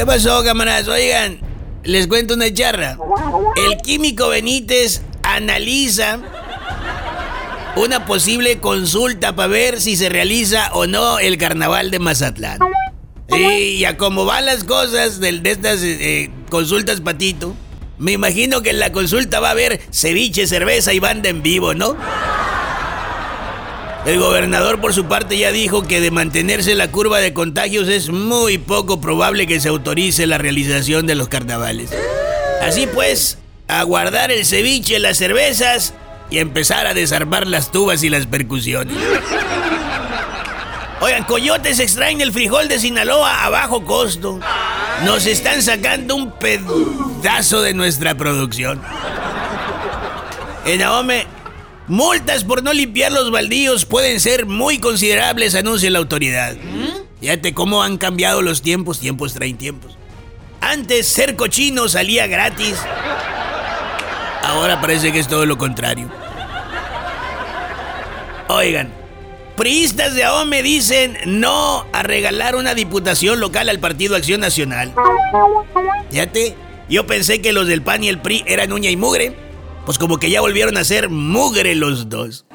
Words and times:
¿Qué 0.00 0.06
pasó, 0.06 0.42
camaradas? 0.42 0.88
Oigan, 0.88 1.40
les 1.84 2.06
cuento 2.06 2.32
una 2.32 2.50
charra. 2.50 2.96
El 3.54 3.76
químico 3.82 4.30
Benítez 4.30 5.02
analiza 5.22 6.18
una 7.76 8.06
posible 8.06 8.60
consulta 8.60 9.36
para 9.36 9.48
ver 9.48 9.78
si 9.78 9.96
se 9.96 10.08
realiza 10.08 10.70
o 10.72 10.86
no 10.86 11.18
el 11.18 11.36
carnaval 11.36 11.90
de 11.90 11.98
Mazatlán. 11.98 12.60
Y 13.28 13.84
a 13.84 13.98
cómo 13.98 14.24
van 14.24 14.46
las 14.46 14.64
cosas 14.64 15.20
de, 15.20 15.38
estas 15.44 15.82
eh, 15.82 16.30
consultas, 16.48 17.02
Patito, 17.02 17.54
me 17.98 18.12
imagino 18.12 18.62
que 18.62 18.70
en 18.70 18.78
la 18.78 18.92
consulta 18.92 19.38
va 19.38 19.48
a 19.48 19.50
haber 19.50 19.82
ceviche, 19.92 20.46
cerveza 20.46 20.94
y 20.94 20.98
banda 20.98 21.28
en 21.28 21.42
vivo, 21.42 21.74
¿no? 21.74 21.94
El 24.06 24.18
gobernador 24.18 24.80
por 24.80 24.94
su 24.94 25.04
parte 25.04 25.36
ya 25.36 25.52
dijo 25.52 25.82
que 25.82 26.00
de 26.00 26.10
mantenerse 26.10 26.74
la 26.74 26.90
curva 26.90 27.18
de 27.18 27.34
contagios 27.34 27.88
es 27.88 28.08
muy 28.08 28.58
poco 28.58 29.00
probable 29.00 29.46
que 29.46 29.60
se 29.60 29.68
autorice 29.68 30.26
la 30.26 30.38
realización 30.38 31.06
de 31.06 31.14
los 31.14 31.28
carnavales. 31.28 31.90
Así 32.62 32.86
pues, 32.86 33.38
a 33.68 33.82
guardar 33.82 34.30
el 34.30 34.46
ceviche, 34.46 34.98
las 34.98 35.18
cervezas 35.18 35.94
y 36.30 36.38
empezar 36.38 36.86
a 36.86 36.94
desarmar 36.94 37.46
las 37.46 37.72
tubas 37.72 38.02
y 38.02 38.08
las 38.08 38.26
percusiones. 38.26 38.96
Oigan, 41.02 41.24
coyotes 41.24 41.78
extraen 41.78 42.20
el 42.20 42.32
frijol 42.32 42.68
de 42.68 42.78
Sinaloa 42.78 43.44
a 43.44 43.50
bajo 43.50 43.84
costo. 43.84 44.38
Nos 45.04 45.26
están 45.26 45.62
sacando 45.62 46.14
un 46.14 46.32
pedazo 46.32 47.62
de 47.62 47.74
nuestra 47.74 48.14
producción. 48.14 48.80
En 50.66 50.82
Ahome, 50.82 51.26
multas 51.90 52.44
por 52.44 52.62
no 52.62 52.72
limpiar 52.72 53.10
los 53.10 53.30
baldíos 53.32 53.84
pueden 53.84 54.20
ser 54.20 54.46
muy 54.46 54.78
considerables, 54.78 55.56
anuncia 55.56 55.90
la 55.90 55.98
autoridad. 55.98 56.56
Fíjate 57.20 57.52
cómo 57.52 57.82
han 57.82 57.98
cambiado 57.98 58.42
los 58.42 58.62
tiempos, 58.62 59.00
tiempos 59.00 59.34
traen 59.34 59.58
tiempos. 59.58 59.98
Antes 60.60 61.08
ser 61.08 61.36
cochino 61.36 61.88
salía 61.88 62.26
gratis. 62.28 62.76
Ahora 64.42 64.80
parece 64.80 65.12
que 65.12 65.18
es 65.18 65.28
todo 65.28 65.44
lo 65.46 65.58
contrario. 65.58 66.08
Oigan, 68.48 68.92
priistas 69.56 70.14
de 70.14 70.24
AOME 70.24 70.62
dicen 70.62 71.18
no 71.26 71.86
a 71.92 72.02
regalar 72.02 72.56
una 72.56 72.74
diputación 72.74 73.40
local 73.40 73.68
al 73.68 73.80
Partido 73.80 74.16
Acción 74.16 74.40
Nacional. 74.40 74.94
Fíjate, 76.10 76.54
yo 76.88 77.06
pensé 77.06 77.42
que 77.42 77.52
los 77.52 77.66
del 77.66 77.82
PAN 77.82 78.04
y 78.04 78.08
el 78.08 78.20
PRI 78.20 78.44
eran 78.46 78.72
uña 78.72 78.90
y 78.90 78.96
mugre. 78.96 79.49
Pues 79.90 79.98
como 79.98 80.18
que 80.20 80.30
ya 80.30 80.40
volvieron 80.40 80.76
a 80.76 80.84
ser 80.84 81.08
mugre 81.08 81.74
los 81.74 82.08
dos. 82.08 82.46